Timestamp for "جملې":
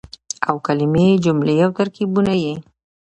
1.25-1.55